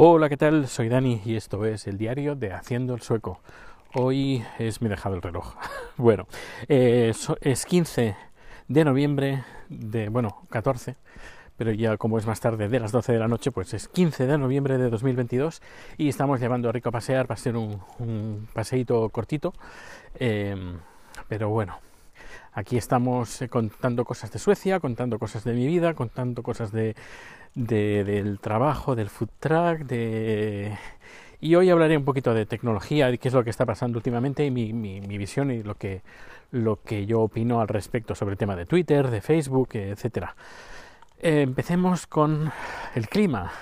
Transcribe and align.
Hola, 0.00 0.28
¿qué 0.28 0.36
tal? 0.36 0.68
Soy 0.68 0.88
Dani 0.88 1.20
y 1.24 1.34
esto 1.34 1.64
es 1.64 1.88
el 1.88 1.98
diario 1.98 2.36
de 2.36 2.52
Haciendo 2.52 2.94
el 2.94 3.00
Sueco. 3.00 3.40
Hoy 3.94 4.44
es, 4.60 4.80
he 4.80 4.88
dejado 4.88 5.16
el 5.16 5.22
reloj. 5.22 5.56
bueno, 5.96 6.28
eh, 6.68 7.12
es 7.40 7.66
15 7.66 8.16
de 8.68 8.84
noviembre 8.84 9.42
de, 9.68 10.08
bueno, 10.08 10.46
14, 10.50 10.94
pero 11.56 11.72
ya 11.72 11.96
como 11.96 12.16
es 12.16 12.26
más 12.26 12.38
tarde 12.38 12.68
de 12.68 12.78
las 12.78 12.92
12 12.92 13.12
de 13.12 13.18
la 13.18 13.26
noche, 13.26 13.50
pues 13.50 13.74
es 13.74 13.88
15 13.88 14.28
de 14.28 14.38
noviembre 14.38 14.78
de 14.78 14.88
2022 14.88 15.62
y 15.96 16.08
estamos 16.08 16.38
llevando 16.38 16.68
a 16.68 16.72
Rico 16.72 16.90
a 16.90 16.92
pasear, 16.92 17.28
va 17.28 17.36
ser 17.36 17.56
un, 17.56 17.80
un 17.98 18.46
paseíto 18.52 19.08
cortito, 19.08 19.52
eh, 20.14 20.54
pero 21.26 21.48
bueno, 21.48 21.80
aquí 22.58 22.76
estamos 22.76 23.40
eh, 23.40 23.48
contando 23.48 24.04
cosas 24.04 24.32
de 24.32 24.38
Suecia, 24.40 24.80
contando 24.80 25.18
cosas 25.18 25.44
de 25.44 25.52
mi 25.52 25.66
vida, 25.66 25.94
contando 25.94 26.42
cosas 26.42 26.72
de, 26.72 26.96
de, 27.54 28.02
del 28.04 28.40
trabajo, 28.40 28.96
del 28.96 29.08
food 29.08 29.30
truck, 29.38 29.78
de... 29.80 30.76
Y 31.40 31.54
hoy 31.54 31.70
hablaré 31.70 31.96
un 31.96 32.04
poquito 32.04 32.34
de 32.34 32.46
tecnología, 32.46 33.12
de 33.12 33.18
qué 33.18 33.28
es 33.28 33.34
lo 33.34 33.44
que 33.44 33.50
está 33.50 33.64
pasando 33.64 33.96
últimamente 33.96 34.44
y 34.44 34.50
mi, 34.50 34.72
visión 35.00 35.52
y 35.52 35.62
lo 35.62 35.76
que, 35.76 37.06
yo 37.06 37.20
opino 37.20 37.60
al 37.60 37.68
respecto 37.68 38.16
sobre 38.16 38.32
el 38.32 38.38
tema 38.38 38.56
de 38.56 38.66
Twitter, 38.66 39.08
de 39.08 39.20
Facebook, 39.20 39.68
etcétera. 39.74 40.34
Eh, 41.20 41.42
empecemos 41.42 42.08
con 42.08 42.50
el 42.96 43.08
clima. 43.08 43.52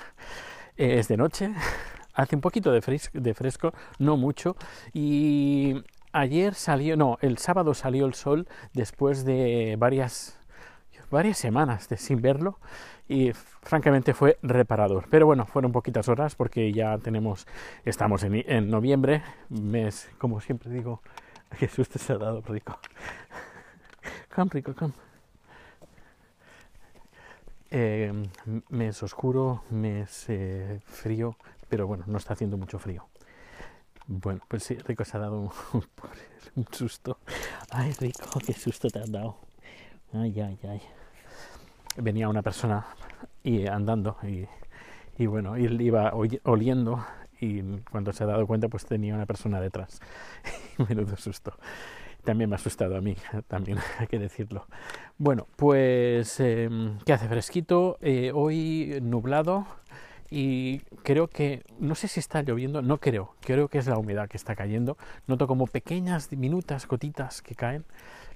Eh, 0.79 0.99
es 0.99 1.09
de 1.09 1.19
noche, 1.19 1.53
hace 2.15 2.35
un 2.35 2.41
poquito 2.41 2.73
de, 2.73 2.81
fres 2.81 3.11
de 3.13 3.35
fresco, 3.35 3.75
no 3.99 4.17
mucho, 4.17 4.57
y 4.95 5.83
ayer 6.19 6.55
salió, 6.55 6.97
no, 6.97 7.19
el 7.21 7.39
sábado 7.39 7.75
salió 7.75 8.07
el 8.07 8.15
sol 8.15 8.49
después 8.73 9.25
de 9.25 9.77
varias 9.79 10.39
varias 11.11 11.39
semanas 11.39 11.89
sin 11.97 12.21
verlo 12.21 12.59
y 13.09 13.33
francamente 13.33 14.15
fue 14.15 14.39
reparador. 14.43 15.07
Pero 15.11 15.27
bueno, 15.27 15.47
fueron 15.47 15.73
poquitas 15.73 16.09
horas 16.09 16.35
porque 16.35 16.73
ya 16.73 16.99
tenemos, 16.99 17.47
estamos 17.85 18.23
en, 18.25 18.35
en 18.47 18.71
noviembre, 18.71 19.23
mes, 19.49 20.11
como 20.19 20.41
siempre 20.41 20.71
digo, 20.71 21.01
susto 21.75 21.99
se 21.99 22.13
ha 22.13 22.19
dado 22.19 22.43
rico. 22.43 22.79
Come 24.35 24.51
rico, 24.53 24.75
come. 24.75 24.93
Eh, 27.71 28.13
mes 28.69 29.03
oscuro, 29.03 29.65
mes 29.71 30.27
eh, 30.29 30.81
frío, 30.85 31.37
pero 31.69 31.87
bueno, 31.87 32.05
no 32.07 32.19
está 32.19 32.35
haciendo 32.35 32.59
mucho 32.59 32.79
frío. 32.79 33.07
Bueno, 34.09 34.41
pues 34.47 34.63
sí, 34.63 34.77
Rico 34.77 35.05
se 35.05 35.17
ha 35.17 35.21
dado 35.21 35.41
un, 35.41 35.51
un, 36.55 36.67
susto. 36.71 37.19
Ay, 37.71 37.93
Rico, 37.99 38.39
qué 38.45 38.53
susto 38.53 38.89
te 38.89 39.01
has 39.01 39.11
dado. 39.11 39.37
Ay, 40.13 40.41
ay, 40.41 40.59
ay. 40.69 40.81
Venía 41.97 42.29
una 42.29 42.43
persona 42.43 42.87
y 43.43 43.67
andando 43.67 44.17
y, 44.23 44.47
y 45.19 45.27
bueno, 45.27 45.57
él 45.57 45.81
iba 45.81 46.13
oliendo 46.45 47.05
y 47.41 47.63
cuando 47.91 48.13
se 48.13 48.25
ha 48.25 48.27
dado 48.27 48.47
cuenta 48.47 48.69
pues 48.69 48.87
tenía 48.87 49.15
una 49.15 49.27
persona 49.27 49.61
detrás. 49.61 50.01
Menudo 50.89 51.17
susto. 51.17 51.55
También 52.25 52.51
me 52.51 52.57
ha 52.57 52.59
asustado 52.59 52.97
a 52.97 53.01
mí, 53.01 53.17
también 53.47 53.79
hay 53.99 54.07
que 54.07 54.19
decirlo. 54.19 54.67
Bueno, 55.19 55.47
pues 55.57 56.39
eh, 56.41 56.69
¿qué 57.05 57.13
hace 57.13 57.29
fresquito? 57.29 57.99
Eh, 58.01 58.33
hoy 58.35 58.99
nublado 59.03 59.67
y 60.31 60.81
creo 61.03 61.29
que, 61.29 61.63
no 61.79 61.95
sé 61.95 62.09
si 62.09 62.21
está 62.21 62.43
lloviendo, 62.43 62.83
no 62.83 62.99
creo, 62.99 63.35
creo 63.41 63.69
que 63.69 63.79
es 63.79 63.87
la 63.87 63.99
humedad 63.99 64.29
que 64.29 64.37
está 64.37 64.57
cayendo. 64.57 64.97
Noto 65.27 65.47
como 65.47 65.67
pequeñas, 65.67 66.31
diminutas 66.31 66.87
gotitas 66.87 67.43
que 67.43 67.55
caen, 67.55 67.85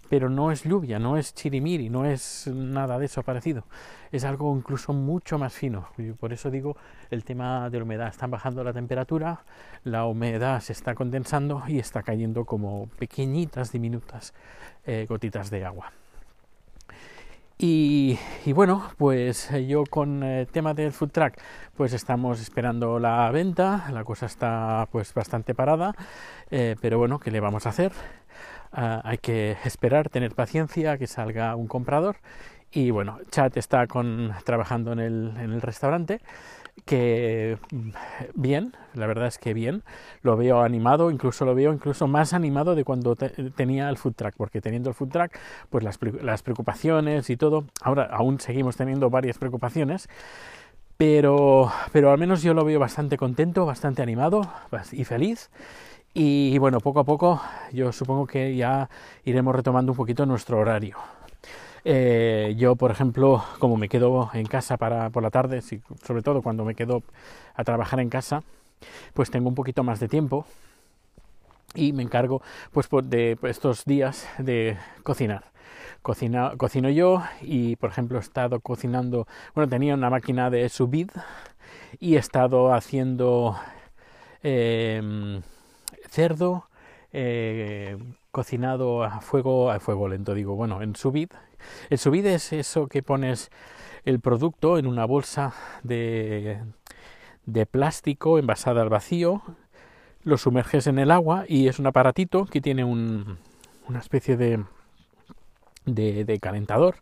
pero 0.09 0.29
no 0.29 0.51
es 0.51 0.65
lluvia, 0.65 0.99
no 0.99 1.17
es 1.17 1.35
chirimiri, 1.35 1.89
no 1.89 2.05
es 2.05 2.49
nada 2.53 2.99
de 2.99 3.07
eso 3.07 3.23
parecido. 3.23 3.65
Es 4.11 4.25
algo 4.25 4.57
incluso 4.57 4.93
mucho 4.93 5.39
más 5.39 5.53
fino. 5.53 5.87
Y 5.99 6.11
por 6.13 6.33
eso 6.33 6.51
digo 6.51 6.77
el 7.11 7.25
tema 7.25 7.71
de 7.71 7.79
la 7.79 7.85
humedad. 7.85 8.09
Está 8.09 8.27
bajando 8.27 8.65
la 8.65 8.73
temperatura, 8.73 9.45
la 9.85 10.07
humedad 10.07 10.61
se 10.61 10.73
está 10.73 10.97
condensando 10.97 11.63
y 11.69 11.79
está 11.79 12.03
cayendo 12.03 12.45
como 12.45 12.89
pequeñitas, 12.99 13.71
diminutas 13.71 14.35
eh, 14.85 15.07
gotitas 15.09 15.49
de 15.51 15.65
agua. 15.65 15.93
Y, 17.63 18.19
y, 18.47 18.55
bueno, 18.55 18.89
pues 18.97 19.51
yo 19.69 19.85
con 19.85 20.23
el 20.23 20.47
tema 20.47 20.73
del 20.73 20.93
food 20.93 21.11
truck, 21.11 21.35
pues 21.77 21.93
estamos 21.93 22.41
esperando 22.41 22.99
la 22.99 23.31
venta, 23.33 23.91
la 23.93 24.03
cosa 24.03 24.25
está 24.25 24.89
pues 24.91 25.13
bastante 25.13 25.55
parada, 25.55 25.95
eh, 26.51 26.77
pero 26.81 26.97
bueno, 26.97 27.19
¿qué 27.19 27.31
le 27.31 27.39
vamos 27.39 27.67
a 27.67 27.69
hacer? 27.69 27.93
Uh, 28.73 29.01
hay 29.05 29.19
que 29.19 29.59
esperar, 29.67 30.09
tener 30.09 30.35
paciencia, 30.35 30.97
que 30.97 31.07
salga 31.07 31.55
un 31.55 31.67
comprador. 31.67 32.17
Y 32.73 32.93
bueno, 32.93 33.19
Chat 33.31 33.59
está 33.59 33.87
con, 33.87 34.33
trabajando 34.45 34.93
en 34.95 35.01
el, 35.01 35.35
en 35.37 35.53
el 35.53 35.61
restaurante 35.61 36.23
que 36.85 37.59
bien, 38.35 38.75
la 38.95 39.07
verdad 39.07 39.27
es 39.27 39.39
que 39.39 39.55
bien, 39.55 39.83
lo 40.23 40.37
veo 40.37 40.63
animado, 40.63 41.11
incluso 41.11 41.45
lo 41.45 41.55
veo 41.55 41.73
incluso 41.73 42.07
más 42.07 42.33
animado 42.33 42.75
de 42.75 42.85
cuando 42.85 43.17
te, 43.17 43.29
tenía 43.51 43.89
el 43.89 43.97
food 43.97 44.15
truck, 44.15 44.35
porque 44.37 44.61
teniendo 44.61 44.91
el 44.91 44.95
food 44.95 45.09
truck, 45.11 45.33
pues 45.71 45.85
las, 45.85 45.99
las, 46.23 46.43
preocupaciones 46.43 47.31
y 47.31 47.37
todo, 47.37 47.65
ahora 47.83 48.05
aún 48.05 48.41
seguimos 48.41 48.77
teniendo 48.77 49.11
varias 49.11 49.39
preocupaciones, 49.39 50.09
pero, 50.97 51.73
pero 51.93 52.11
al 52.11 52.19
menos 52.19 52.43
yo 52.43 52.53
lo 52.53 52.65
veo 52.65 52.79
bastante 52.79 53.17
contento, 53.17 53.65
bastante 53.65 54.03
animado 54.03 54.43
y 54.93 55.05
feliz. 55.05 55.51
Y 56.13 56.59
bueno, 56.59 56.81
poco 56.81 57.01
a 57.01 57.05
poco 57.05 57.41
yo 57.73 57.93
supongo 57.93 58.27
que 58.27 58.57
ya 58.57 58.91
iremos 59.25 59.55
retomando 59.55 59.93
un 59.93 59.97
poquito 59.97 60.27
nuestro 60.27 60.59
horario. 60.59 60.97
Eh, 61.85 62.55
yo, 62.57 62.77
por 62.77 62.91
ejemplo, 62.91 63.43
como 63.59 63.77
me 63.77 63.89
quedo 63.89 64.31
en 64.35 64.47
casa 64.47 64.77
para, 64.77 65.11
por 65.11 65.23
la 65.23 65.31
tarde, 65.31 65.63
si, 65.63 65.81
sobre 66.05 66.23
todo 66.23 66.43
cuando 66.43 66.65
me 66.65 66.75
quedo 66.75 67.03
a 67.55 67.65
trabajar 67.65 68.01
en 68.01 68.11
casa, 68.11 68.43
pues 69.15 69.31
tengo 69.31 69.49
un 69.49 69.55
poquito 69.55 69.83
más 69.83 70.01
de 70.01 70.09
tiempo 70.09 70.47
y 71.75 71.93
me 71.93 72.03
encargo 72.03 72.43
pues 72.73 72.89
de 73.05 73.39
estos 73.43 73.85
días 73.85 74.29
de 74.39 74.77
cocinar. 75.03 75.45
Cocina, 76.03 76.55
cocino 76.57 76.89
yo 76.89 77.23
y 77.43 77.77
por 77.77 77.91
ejemplo 77.91 78.19
he 78.19 78.23
estado 78.23 78.61
cocinando, 78.61 79.27
bueno 79.55 79.69
tenía 79.69 79.95
una 79.95 80.09
máquina 80.09 80.49
de 80.49 80.69
sous 80.71 80.89
vide 80.89 81.13
y 81.99 82.17
he 82.17 82.19
estado 82.19 82.73
haciendo 82.73 83.59
eh, 84.43 85.41
cerdo 86.09 86.65
eh, 87.13 87.99
cocinado 88.31 89.05
a 89.05 89.21
fuego, 89.21 89.71
a 89.71 89.79
fuego 89.81 90.09
lento, 90.09 90.35
digo, 90.35 90.55
bueno, 90.57 90.81
en 90.83 90.97
sous 90.97 91.13
vide. 91.13 91.50
El 91.89 91.99
sous 91.99 92.13
vide 92.13 92.35
es 92.35 92.53
eso 92.53 92.87
que 92.87 93.03
pones 93.03 93.51
el 94.05 94.21
producto 94.21 94.79
en 94.79 94.87
una 94.87 95.05
bolsa 95.05 95.53
de, 95.83 96.61
plástico 97.71 98.39
envasada 98.39 98.83
al 98.83 98.89
vacío, 98.89 99.43
lo 100.23 100.39
sumerges 100.39 100.87
en 100.87 100.99
el 100.99 101.11
agua 101.11 101.45
y 101.49 101.69
es 101.69 101.79
un 101.79 101.87
aparatito 101.87 102.47
que 102.47 102.61
tiene 102.61 102.85
un, 102.85 103.39
una 103.89 103.99
especie 103.99 104.37
de, 104.37 104.65
calentador 106.41 106.97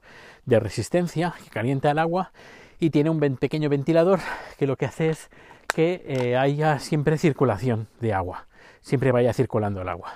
de 0.46 0.60
resistencia 0.60 1.34
que 1.42 1.50
calienta 1.50 1.90
el 1.90 1.98
agua 1.98 2.32
y 2.80 2.90
tiene 2.90 3.10
un 3.10 3.20
pequeño 3.36 3.68
ventilador 3.68 4.20
que 4.58 4.66
lo 4.66 4.76
que 4.76 4.86
hace 4.86 5.10
es 5.10 5.30
que 5.66 6.02
eh, 6.06 6.36
haya 6.36 6.78
siempre 6.78 7.18
circulación 7.18 7.88
de 8.00 8.14
agua, 8.14 8.46
siempre 8.80 9.12
vaya 9.12 9.32
circulando 9.32 9.82
el 9.82 9.88
agua. 9.88 10.14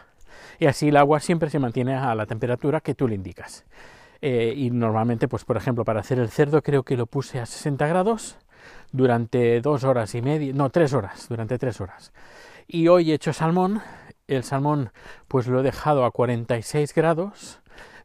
Y 0.59 0.67
así 0.67 0.89
el 0.89 0.97
agua 0.97 1.21
siempre 1.21 1.51
se 1.51 1.59
mantiene 1.59 1.95
a 1.95 2.15
la 2.15 2.27
temperatura 2.27 2.81
que 2.81 2.95
tú 2.95 3.09
le 3.09 3.15
indicas. 3.15 3.65
Eh, 4.23 4.55
y 4.57 4.71
normalmente, 4.71 5.27
pues 5.27 5.45
por 5.45 5.57
ejemplo, 5.57 5.85
para 5.85 6.01
hacer 6.01 6.21
el 6.21 6.31
cerdo 6.31 6.63
creo 6.63 6.85
que 6.85 6.97
lo 6.97 7.07
puse 7.07 7.41
a 7.41 7.47
60 7.47 7.89
grados 7.89 8.39
durante 8.93 9.61
dos 9.61 9.83
horas 9.83 10.15
y 10.15 10.23
media, 10.23 10.53
no, 10.55 10.71
tres 10.71 10.95
horas, 10.95 11.29
durante 11.29 11.59
tres 11.59 11.81
horas. 11.81 12.13
Y 12.69 12.87
hoy 12.87 13.11
he 13.11 13.15
hecho 13.15 13.33
salmón, 13.33 13.83
el 14.29 14.45
salmón 14.45 14.93
pues 15.27 15.49
lo 15.49 15.61
he 15.61 15.63
dejado 15.65 16.05
a 16.05 16.13
46 16.13 16.95
grados 16.95 17.59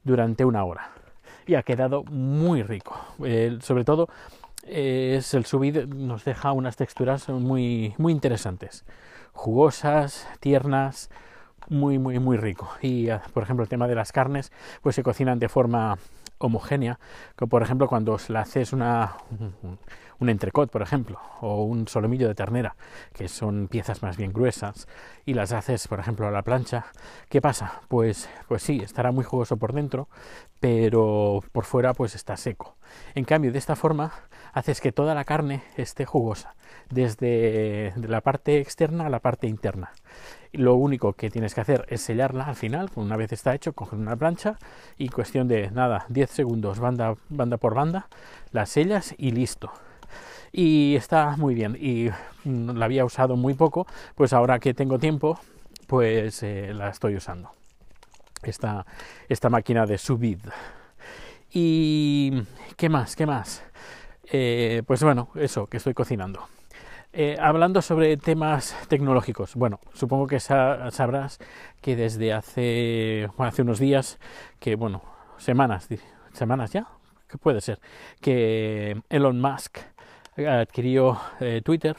durante 0.04 0.44
una 0.44 0.64
hora. 0.64 0.90
Y 1.46 1.54
ha 1.54 1.62
quedado 1.62 2.04
muy 2.04 2.64
rico. 2.64 3.00
Sobre 3.62 3.86
todo 3.86 4.10
es 4.64 5.34
el 5.34 5.46
subid 5.46 5.86
nos 5.86 6.26
deja 6.26 6.52
unas 6.52 6.76
texturas 6.76 7.30
muy, 7.30 7.94
muy 7.98 8.12
interesantes. 8.12 8.86
Jugosas, 9.34 10.28
tiernas, 10.40 11.10
muy, 11.69 12.00
muy, 12.00 12.19
muy 12.19 12.38
rico. 12.38 12.69
Y, 12.81 13.08
por 13.34 13.44
ejemplo, 13.44 13.64
el 13.64 13.69
tema 13.69 13.88
de 13.88 13.96
las 13.96 14.12
carnes, 14.12 14.52
pues 14.81 14.96
se 14.96 15.04
cocinan 15.04 15.40
de 15.40 15.50
forma 15.50 15.98
homogénea, 16.40 17.00
como 17.36 17.50
por 17.50 17.64
ejemplo 17.64 17.88
cuando 17.88 18.16
haces 18.16 18.72
una, 18.72 19.16
un, 19.40 19.80
un 20.19 20.30
entrecot, 20.30 20.69
por 20.69 20.81
ejemplo, 20.81 21.19
o 21.42 21.64
un 21.64 21.88
solomillo 21.88 22.28
de 22.28 22.36
ternera, 22.36 22.75
que 23.14 23.28
son 23.28 23.68
piezas 23.68 24.02
más 24.02 24.18
bien 24.18 24.34
gruesas, 24.34 24.88
y 25.25 25.34
las 25.34 25.52
haces, 25.52 25.88
por 25.88 26.00
ejemplo, 26.00 26.28
a 26.28 26.31
la 26.31 26.44
plancha, 26.44 26.86
¿qué 27.30 27.42
pasa? 27.42 27.81
Pues, 27.88 28.30
pues 28.48 28.63
sí, 28.63 28.81
estará 28.84 29.12
muy 29.12 29.24
jugoso 29.24 29.58
por 29.58 29.74
dentro, 29.74 30.08
pero 30.60 31.42
por 31.52 31.66
fuera 31.66 31.94
pues 31.94 32.16
está 32.16 32.38
seco. 32.38 32.75
En 33.16 33.25
cambio, 33.25 33.52
de 33.52 33.60
esta 33.60 33.75
forma 33.75 34.12
haces 34.54 34.81
que 34.81 34.92
toda 34.92 35.13
la 35.13 35.24
carne 35.24 35.63
esté 35.75 36.06
jugosa, 36.06 36.56
desde 36.90 37.94
la 37.96 38.22
parte 38.22 38.60
externa 38.60 39.06
a 39.06 39.10
la 39.10 39.20
parte 39.20 39.48
interna. 39.48 39.92
Lo 40.52 40.76
único 40.76 41.14
que 41.14 41.30
tienes 41.30 41.54
que 41.54 41.62
hacer 41.62 41.86
es 41.90 42.02
sellarla 42.02 42.46
al 42.46 42.56
final, 42.56 42.90
una 42.96 43.18
vez 43.18 43.32
está 43.32 43.54
hecho, 43.54 43.74
coger 43.74 44.00
una 44.00 44.16
plancha 44.16 44.58
y 44.98 45.10
cuestión 45.10 45.48
de 45.48 45.72
nada, 45.72 46.06
10 46.10 46.30
segundos, 46.30 46.80
banda, 46.80 47.16
banda 47.30 47.58
por 47.58 47.76
banda, 47.76 48.08
la 48.52 48.66
sellas 48.66 49.14
y 49.18 49.32
listo. 49.32 49.72
y 50.52 50.96
está 50.96 51.36
muy 51.38 51.54
bien 51.54 51.78
y 51.80 52.10
la 52.46 52.86
había 52.86 53.06
usado 53.06 53.36
muy 53.36 53.54
poco, 53.54 53.86
pues 54.16 54.34
ahora 54.34 54.60
que 54.60 54.74
tengo 54.74 54.98
tiempo, 54.98 55.40
pues 55.88 56.44
eh, 56.44 56.74
la 56.74 56.90
estoy 56.90 57.16
usando. 57.16 57.52
Esta, 58.44 58.86
esta 59.28 59.50
máquina 59.50 59.86
de 59.86 59.98
subid. 59.98 60.40
Y 61.52 62.44
¿qué 62.76 62.90
más? 62.90 63.16
¿Qué 63.16 63.26
más? 63.26 63.64
Eh, 64.32 64.84
pues 64.86 65.02
bueno, 65.04 65.30
eso, 65.36 65.68
que 65.68 65.78
estoy 65.78 65.94
cocinando. 65.94 66.48
Eh, 67.19 67.36
hablando 67.42 67.81
sobre 67.81 68.16
temas 68.16 68.78
tecnológicos, 68.90 69.56
bueno, 69.56 69.80
supongo 69.96 70.28
que 70.28 70.40
sabrás 70.40 71.40
que 71.81 71.96
desde 71.96 72.31
hace, 72.31 73.28
hace 73.40 73.64
unos 73.64 73.80
días, 73.80 74.19
que 74.60 74.75
bueno, 74.75 75.02
semanas, 75.38 75.90
semanas 76.31 76.74
ya, 76.74 76.86
que 77.28 77.40
puede 77.40 77.62
ser, 77.62 77.80
que 78.22 79.02
Elon 79.10 79.42
Musk 79.42 79.80
adquirió 80.38 81.19
eh, 81.40 81.64
Twitter 81.66 81.98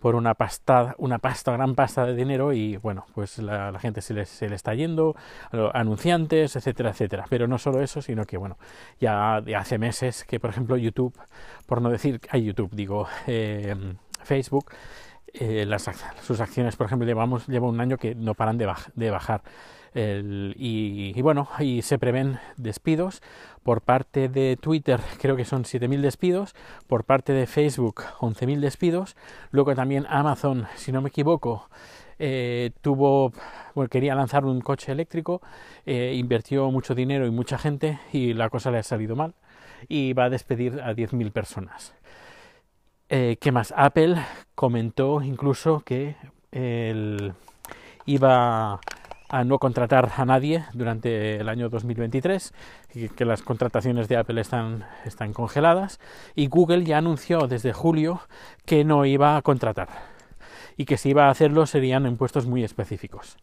por 0.00 0.14
una 0.14 0.34
pasta, 0.34 0.94
una 0.98 1.18
pasta, 1.18 1.52
gran 1.52 1.74
pasta 1.74 2.06
de 2.06 2.14
dinero 2.14 2.52
y 2.52 2.76
bueno, 2.76 3.06
pues 3.14 3.38
la, 3.38 3.78
gente 3.78 4.00
se 4.00 4.14
le, 4.14 4.24
se 4.24 4.48
le, 4.48 4.54
está 4.54 4.72
yendo, 4.72 5.16
anunciantes, 5.72 6.54
etcétera, 6.54 6.90
etcétera. 6.90 7.24
Pero 7.28 7.48
no 7.48 7.58
solo 7.58 7.80
eso, 7.80 8.00
sino 8.00 8.24
que 8.24 8.36
bueno, 8.36 8.56
ya, 9.00 9.36
hace 9.36 9.78
meses 9.78 10.24
que 10.24 10.38
por 10.38 10.50
ejemplo 10.50 10.76
YouTube, 10.76 11.14
por 11.66 11.82
no 11.82 11.90
decir, 11.90 12.20
hay 12.30 12.44
YouTube, 12.44 12.70
digo, 12.72 13.08
eh, 13.26 13.74
Facebook, 14.26 14.66
eh, 15.32 15.64
las, 15.66 15.90
sus 16.22 16.40
acciones, 16.40 16.76
por 16.76 16.86
ejemplo, 16.86 17.06
llevamos, 17.06 17.46
lleva 17.46 17.68
un 17.68 17.80
año 17.80 17.96
que 17.98 18.14
no 18.14 18.34
paran 18.34 18.58
de, 18.58 18.70
de 18.94 19.10
bajar. 19.10 19.42
El, 19.94 20.54
y, 20.58 21.20
bueno, 21.22 21.48
y 21.58 21.80
se 21.80 21.98
prevén 21.98 22.38
despidos 22.58 23.22
por 23.62 23.80
parte 23.80 24.28
de 24.28 24.58
Twitter, 24.60 25.00
creo 25.20 25.36
que 25.36 25.46
son 25.46 25.64
7.000 25.64 26.00
despidos, 26.02 26.54
por 26.86 27.04
parte 27.04 27.32
de 27.32 27.46
Facebook 27.46 28.02
11.000 28.20 28.60
despidos, 28.60 29.16
luego 29.52 29.74
también 29.74 30.06
Amazon, 30.10 30.66
si 30.74 30.92
no 30.92 31.00
me 31.00 31.08
equivoco, 31.08 31.68
eh, 32.18 32.72
tuvo, 32.82 33.32
bueno, 33.74 33.88
quería 33.88 34.14
lanzar 34.14 34.44
un 34.44 34.60
coche 34.60 34.92
eléctrico, 34.92 35.40
eh, 35.86 36.14
invirtió 36.14 36.70
mucho 36.70 36.94
dinero 36.94 37.26
y 37.26 37.30
mucha 37.30 37.56
gente 37.56 37.98
y 38.12 38.34
la 38.34 38.50
cosa 38.50 38.70
le 38.70 38.78
ha 38.78 38.82
salido 38.82 39.16
mal 39.16 39.34
y 39.88 40.12
va 40.12 40.24
a 40.24 40.30
despedir 40.30 40.80
a 40.80 40.92
10.000 40.92 41.32
personas. 41.32 41.94
Eh, 43.08 43.36
¿Qué 43.40 43.52
más? 43.52 43.72
Apple 43.76 44.16
comentó 44.54 45.22
incluso 45.22 45.80
que 45.80 46.16
iba 48.06 48.80
a 49.28 49.44
no 49.44 49.58
contratar 49.58 50.12
a 50.16 50.24
nadie 50.24 50.64
durante 50.72 51.36
el 51.36 51.48
año 51.48 51.68
2023, 51.68 52.52
y 52.94 53.08
que 53.08 53.24
las 53.24 53.42
contrataciones 53.42 54.08
de 54.08 54.16
Apple 54.16 54.40
están, 54.40 54.84
están 55.04 55.32
congeladas, 55.32 56.00
y 56.34 56.46
Google 56.46 56.84
ya 56.84 56.98
anunció 56.98 57.46
desde 57.46 57.72
julio 57.72 58.20
que 58.64 58.84
no 58.84 59.04
iba 59.04 59.36
a 59.36 59.42
contratar, 59.42 59.88
y 60.76 60.84
que 60.84 60.96
si 60.96 61.10
iba 61.10 61.26
a 61.26 61.30
hacerlo 61.30 61.66
serían 61.66 62.06
en 62.06 62.16
puestos 62.16 62.46
muy 62.46 62.64
específicos, 62.64 63.36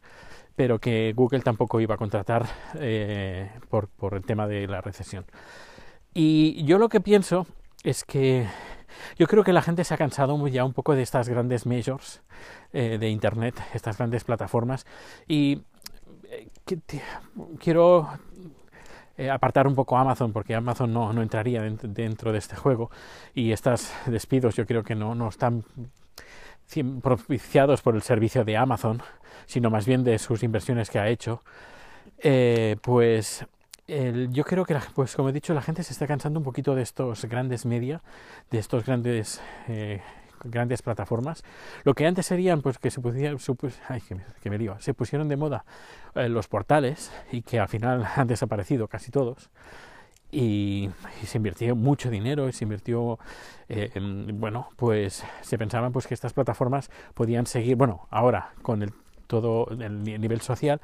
pero 0.55 0.79
que 0.79 1.13
Google 1.15 1.41
tampoco 1.41 1.79
iba 1.79 1.95
a 1.95 1.97
contratar 1.97 2.47
eh, 2.79 3.51
por, 3.69 3.87
por 3.87 4.15
el 4.15 4.25
tema 4.25 4.47
de 4.47 4.67
la 4.67 4.81
recesión. 4.81 5.25
Y 6.13 6.63
yo 6.65 6.77
lo 6.77 6.89
que 6.89 7.01
pienso 7.01 7.47
es 7.83 8.03
que 8.03 8.47
yo 9.17 9.27
creo 9.27 9.43
que 9.43 9.53
la 9.53 9.61
gente 9.61 9.83
se 9.83 9.93
ha 9.93 9.97
cansado 9.97 10.47
ya 10.47 10.65
un 10.65 10.73
poco 10.73 10.95
de 10.95 11.01
estas 11.01 11.29
grandes 11.29 11.65
majors 11.65 12.21
eh, 12.71 12.97
de 12.99 13.09
Internet, 13.09 13.55
estas 13.73 13.97
grandes 13.97 14.23
plataformas, 14.23 14.85
y 15.27 15.61
eh, 16.29 16.49
quiero 17.59 18.09
eh, 19.17 19.29
apartar 19.29 19.67
un 19.67 19.75
poco 19.75 19.97
a 19.97 20.01
Amazon, 20.01 20.33
porque 20.33 20.55
Amazon 20.55 20.93
no, 20.93 21.21
entraría 21.21 21.61
dentro, 21.61 22.31
de 22.31 22.39
este 22.39 22.55
juego, 22.55 22.89
y 23.33 23.51
estos 23.51 23.91
despidos 24.05 24.55
yo 24.55 24.65
creo 24.65 24.83
que 24.83 24.95
no, 24.95 25.15
no 25.15 25.29
están 25.29 25.63
propiciados 27.01 27.81
por 27.81 27.95
el 27.95 28.01
servicio 28.01 28.43
de 28.43 28.57
Amazon, 28.57 29.01
sino 29.45 29.69
más 29.69 29.85
bien 29.85 30.03
de 30.03 30.17
sus 30.17 30.41
inversiones 30.41 30.89
que 30.89 30.97
ha 30.97 31.07
hecho, 31.07 31.43
pues 32.81 33.45
yo 33.87 34.43
creo 34.43 34.65
que, 34.65 34.77
pues 34.95 35.15
como 35.15 35.29
he 35.29 35.33
dicho, 35.33 35.53
la 35.53 35.61
gente 35.61 35.83
se 35.83 35.93
está 35.93 36.07
cansando 36.07 36.39
un 36.39 36.45
poquito 36.45 36.75
de 36.75 36.81
estos 36.81 37.25
grandes 37.25 37.65
media, 37.65 38.01
de 38.49 38.59
estos 38.59 38.85
grandes 38.85 39.41
eh, 39.67 40.01
grandes 40.43 40.81
plataformas. 40.81 41.43
Lo 41.83 41.93
que 41.93 42.05
antes 42.05 42.25
serían, 42.25 42.61
pues 42.61 42.77
que 42.77 42.91
se 42.91 43.01
pusieran, 43.01 43.37
ay, 43.87 44.01
que 44.41 44.49
me, 44.49 44.57
lío, 44.57 44.79
se 44.79 44.93
pusieron 44.93 45.27
de 45.27 45.37
moda 45.37 45.65
eh, 46.15 46.29
los 46.29 46.47
portales 46.47 47.11
y 47.31 47.41
que 47.41 47.59
al 47.59 47.67
final 47.67 48.05
han 48.15 48.27
desaparecido 48.27 48.87
casi 48.87 49.11
todos. 49.11 49.49
Y, 50.31 50.89
se 51.25 51.37
invirtió 51.37 51.75
mucho 51.75 52.09
dinero 52.09 52.49
y 52.49 52.53
se 52.53 52.65
invirtió 52.65 53.19
eh, 53.69 53.91
bueno 54.33 54.69
pues 54.75 55.23
se 55.41 55.57
pensaban 55.59 55.91
pues 55.91 56.07
que 56.07 56.15
estas 56.15 56.33
plataformas 56.33 56.89
podían 57.13 57.45
seguir 57.45 57.75
bueno 57.77 58.07
ahora 58.09 58.53
con 58.63 58.81
el 58.81 58.91
todo 59.27 59.67
el 59.69 60.03
nivel 60.03 60.41
social 60.41 60.81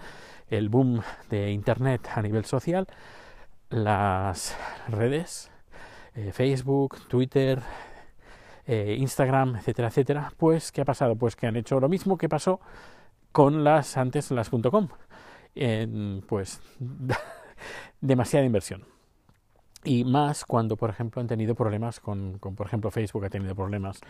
el 0.49 0.69
boom 0.69 1.01
de 1.29 1.51
Internet 1.51 2.09
a 2.13 2.21
nivel 2.21 2.45
social, 2.45 2.87
las 3.69 4.57
redes, 4.87 5.51
eh, 6.15 6.31
Facebook, 6.33 6.97
Twitter, 7.07 7.61
eh, 8.65 8.95
Instagram, 8.97 9.57
etcétera, 9.57 9.89
etcétera, 9.89 10.33
pues 10.37 10.71
¿qué 10.71 10.81
ha 10.81 10.85
pasado? 10.85 11.15
Pues 11.15 11.35
que 11.35 11.47
han 11.47 11.55
hecho 11.55 11.79
lo 11.79 11.89
mismo 11.89 12.17
que 12.17 12.29
pasó 12.29 12.59
con 13.31 13.63
las 13.63 13.97
antes 13.97 14.31
las 14.31 14.49
.com, 14.49 14.89
pues 16.27 16.61
demasiada 18.01 18.45
inversión 18.45 18.98
y 19.83 20.03
más 20.03 20.43
cuando 20.45 20.75
por 20.75 20.89
ejemplo 20.89 21.21
han 21.21 21.27
tenido 21.27 21.55
problemas 21.55 21.99
con, 21.99 22.37
con, 22.39 22.55
por 22.55 22.67
ejemplo 22.67 22.91
Facebook 22.91 23.25
ha 23.25 23.29
tenido 23.29 23.55
problemas 23.55 24.01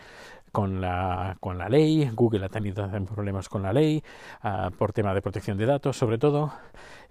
con 0.50 0.80
la 0.80 1.36
con 1.40 1.58
la 1.58 1.68
ley 1.68 2.10
Google 2.12 2.46
ha 2.46 2.48
tenido 2.48 2.88
problemas 3.06 3.48
con 3.48 3.62
la 3.62 3.72
ley 3.72 4.02
uh, 4.42 4.70
por 4.72 4.92
tema 4.92 5.14
de 5.14 5.22
protección 5.22 5.56
de 5.58 5.66
datos 5.66 5.96
sobre 5.96 6.18
todo 6.18 6.52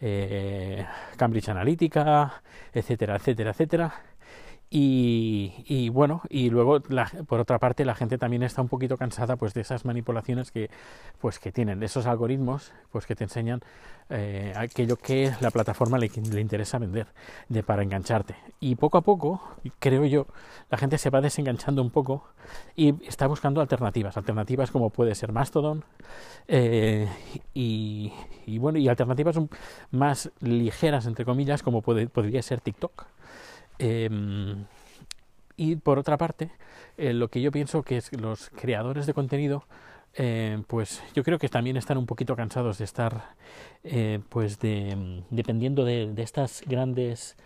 eh, 0.02 0.86
Cambridge 1.16 1.50
Analytica 1.50 2.42
etcétera 2.74 3.16
etcétera 3.16 3.52
etcétera 3.52 4.09
y, 4.72 5.90
bueno, 5.90 6.22
y 6.30 6.52
luego 6.52 6.80
por 7.28 7.40
otra 7.40 7.58
parte 7.58 7.86
la 7.86 7.96
gente 7.96 8.20
también 8.20 8.44
está 8.44 8.62
un 8.62 8.68
poquito 8.68 8.98
cansada 8.98 9.36
pues 9.36 9.56
de 9.56 9.62
esas 9.62 9.84
manipulaciones 9.84 10.52
que 10.52 10.70
pues 11.20 11.40
que 11.40 11.52
tienen 11.52 11.82
esos 11.82 12.06
algoritmos 12.06 12.72
pues 12.92 13.08
que 13.08 13.16
te 13.16 13.24
enseñan 13.24 13.62
eh, 14.12 14.54
aquello 14.56 14.96
que 14.96 15.34
la 15.42 15.50
plataforma 15.50 15.98
le, 15.98 16.10
le, 16.10 16.42
interesa 16.42 16.78
vender 16.78 17.08
de 17.48 17.64
para 17.64 17.82
engancharte. 17.82 18.36
Y 18.60 18.76
poco 18.76 19.00
a 19.00 19.02
poco 19.02 19.42
creo 19.80 20.06
yo 20.06 20.28
la 20.70 20.78
gente 20.78 21.00
se 21.00 21.10
va 21.10 21.22
desenganchando 21.22 21.82
un 21.82 21.90
poco 21.90 22.28
y 22.76 22.94
está 23.08 23.26
buscando 23.26 23.62
alternativas 23.62 24.18
alternativas 24.18 24.70
como 24.72 24.92
puede 24.92 25.16
ser 25.16 25.32
Mastodon 25.32 25.84
eh, 26.48 27.08
y, 27.54 28.12
bueno 28.60 28.78
y 28.78 28.88
alternativas 28.88 29.38
más 29.92 30.32
ligeras 30.42 31.06
entre 31.08 31.26
comillas 31.26 31.64
como 31.64 31.82
puede, 31.82 32.08
podría 32.08 32.42
ser 32.42 32.62
TikTok 32.62 33.06
Em, 33.80 34.66
y 35.56 35.78
por 35.78 35.98
otra 35.98 36.18
parte, 36.18 36.52
eh, 36.98 37.14
lo 37.14 37.30
que 37.30 37.42
yo 37.42 37.52
pienso 37.52 37.84
que 37.84 37.98
es 37.98 38.12
los 38.14 38.50
creadores 38.50 39.06
de 39.06 39.14
contenido, 39.14 39.64
eh, 40.16 40.62
pues 40.68 41.02
yo 41.14 41.24
creo 41.24 41.40
que 41.40 41.50
también 41.50 41.78
están 41.78 41.98
un 41.98 42.06
poquito 42.06 42.36
cansados 42.36 42.78
de 42.78 42.86
estar, 42.86 43.36
eh, 43.84 44.20
pues 44.30 44.60
de, 44.60 45.24
dependiendo 45.30 45.86
de, 45.86 46.14
estas 46.18 46.64
grandes 46.66 47.38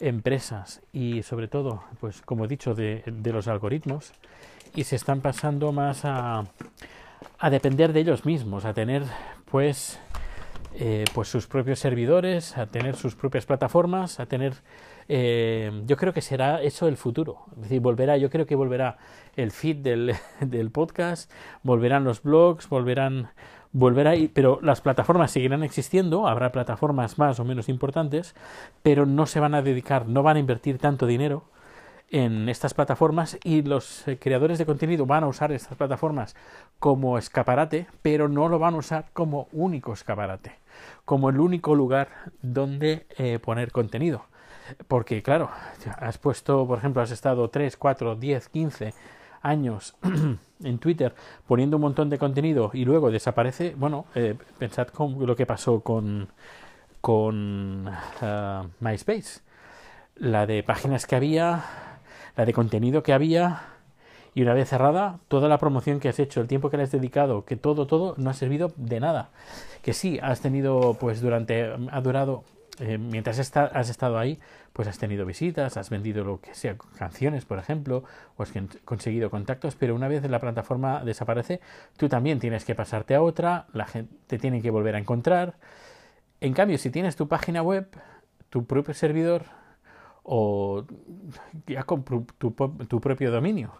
empresas 0.00 0.82
y 0.92 1.22
sobre 1.22 1.48
todo, 1.48 1.82
pues 2.00 2.20
como 2.22 2.44
he 2.44 2.48
dicho, 2.48 2.74
de, 2.74 3.02
los 3.24 3.48
algoritmos 3.48 4.12
y 4.74 4.84
se 4.84 4.96
están 4.96 5.20
pasando 5.20 5.72
más 5.72 6.04
a 6.04 6.44
depender 7.50 7.92
de 7.92 8.00
ellos 8.00 8.24
mismos, 8.24 8.64
a 8.64 8.74
tener 8.74 9.02
pues, 9.50 9.98
pues 11.14 11.28
sus 11.28 11.46
propios 11.46 11.78
servidores, 11.78 12.56
a 12.58 12.66
tener 12.66 12.96
sus 12.96 13.14
propias 13.14 13.46
plataformas, 13.46 14.20
a 14.20 14.26
tener 14.26 14.54
eh, 15.08 15.82
yo 15.86 15.96
creo 15.96 16.12
que 16.12 16.20
será 16.20 16.62
eso 16.62 16.88
el 16.88 16.96
futuro. 16.96 17.44
Es 17.56 17.62
decir, 17.62 17.80
volverá, 17.80 18.16
yo 18.16 18.30
creo 18.30 18.46
que 18.46 18.54
volverá 18.54 18.98
el 19.36 19.50
feed 19.50 19.76
del, 19.76 20.70
podcast, 20.72 21.30
volverán 21.62 22.04
los 22.04 22.22
blogs, 22.22 22.68
volverán, 22.68 23.28
volverá, 23.72 24.14
pero 24.32 24.58
las 24.62 24.80
plataformas 24.80 25.30
seguirán 25.30 25.62
existiendo, 25.62 26.26
habrá 26.26 26.52
plataformas 26.52 27.18
más 27.18 27.38
o 27.40 27.44
menos 27.44 27.68
importantes, 27.68 28.34
pero 28.82 29.06
no 29.06 29.26
se 29.26 29.40
van 29.40 29.54
a 29.54 29.62
dedicar, 29.62 30.06
no 30.08 30.22
van 30.22 30.36
a 30.36 30.40
invertir 30.40 30.78
tanto 30.78 31.06
dinero 31.06 31.44
en 32.10 32.48
estas 32.48 32.72
plataformas 32.72 33.38
y 33.42 33.62
los 33.62 34.06
eh, 34.06 34.18
creadores 34.18 34.58
de 34.58 34.66
contenido 34.66 35.06
van 35.06 35.24
a 35.24 35.28
usar 35.28 35.52
estas 35.52 35.76
plataformas 35.76 36.36
como 36.78 37.18
escaparate, 37.18 37.88
pero 38.02 38.28
no 38.28 38.48
lo 38.48 38.58
van 38.58 38.74
a 38.74 38.78
usar 38.78 39.06
como 39.12 39.48
único 39.52 39.92
escaparate, 39.92 40.52
como 41.04 41.30
el 41.30 41.40
único 41.40 41.74
lugar 41.74 42.08
donde 42.42 43.06
eh, 43.18 43.38
poner 43.40 43.72
contenido. 43.72 44.24
Porque, 44.88 45.22
claro, 45.22 45.50
has 45.98 46.18
puesto, 46.18 46.66
por 46.66 46.78
ejemplo, 46.78 47.02
has 47.02 47.10
estado 47.10 47.48
3, 47.48 47.76
4, 47.76 48.16
10, 48.16 48.48
15 48.48 48.94
años 49.42 49.96
en 50.64 50.78
Twitter 50.78 51.14
poniendo 51.46 51.76
un 51.76 51.82
montón 51.82 52.10
de 52.10 52.18
contenido 52.18 52.70
y 52.72 52.84
luego 52.84 53.10
desaparece. 53.10 53.74
Bueno, 53.76 54.06
eh, 54.14 54.34
pensad 54.58 54.88
con 54.88 55.24
lo 55.24 55.36
que 55.36 55.46
pasó 55.46 55.80
con, 55.80 56.28
con 57.00 57.88
uh, 57.88 58.68
MySpace. 58.80 59.40
La 60.16 60.46
de 60.46 60.62
páginas 60.62 61.06
que 61.06 61.16
había, 61.16 61.64
la 62.36 62.44
de 62.44 62.52
contenido 62.52 63.02
que 63.02 63.12
había 63.12 63.62
Y 64.34 64.42
una 64.42 64.54
vez 64.54 64.68
cerrada, 64.68 65.18
toda 65.28 65.48
la 65.48 65.58
promoción 65.58 66.00
que 66.00 66.08
has 66.08 66.18
hecho, 66.18 66.40
el 66.40 66.46
tiempo 66.46 66.68
que 66.68 66.76
le 66.76 66.82
has 66.82 66.90
dedicado, 66.90 67.44
que 67.44 67.56
todo, 67.56 67.86
todo, 67.86 68.14
no 68.18 68.28
ha 68.28 68.34
servido 68.34 68.72
de 68.76 69.00
nada. 69.00 69.30
Que 69.82 69.94
sí, 69.94 70.18
has 70.22 70.40
tenido, 70.40 70.94
pues 71.00 71.22
durante, 71.22 71.72
ha 71.90 72.00
durado, 72.02 72.44
eh, 72.80 72.98
mientras 72.98 73.38
has 73.38 73.90
estado 73.90 74.18
ahí, 74.18 74.38
pues 74.72 74.88
has 74.88 74.98
tenido 74.98 75.24
visitas, 75.24 75.76
has 75.76 75.90
vendido 75.90 76.24
lo 76.24 76.40
que 76.40 76.54
sea, 76.54 76.76
canciones, 76.98 77.44
por 77.44 77.58
ejemplo, 77.58 78.04
o 78.36 78.42
has 78.42 78.52
conseguido 78.84 79.30
contactos, 79.30 79.76
pero 79.76 79.94
una 79.94 80.08
vez 80.08 80.28
la 80.28 80.40
plataforma 80.40 81.04
desaparece, 81.04 81.60
tú 81.96 82.08
también 82.08 82.38
tienes 82.38 82.64
que 82.64 82.74
pasarte 82.74 83.14
a 83.14 83.22
otra, 83.22 83.66
la 83.72 83.86
gente 83.86 84.14
te 84.26 84.38
tiene 84.38 84.60
que 84.60 84.70
volver 84.70 84.94
a 84.96 84.98
encontrar. 84.98 85.54
En 86.40 86.52
cambio, 86.52 86.78
si 86.78 86.90
tienes 86.90 87.16
tu 87.16 87.28
página 87.28 87.62
web, 87.62 87.88
tu 88.50 88.66
propio 88.66 88.94
servidor, 88.94 89.44
o 90.22 90.84
ya 91.66 91.84
con 91.84 92.02
tu, 92.02 92.26
tu, 92.88 93.00
propio 93.00 93.30
dominio, 93.30 93.72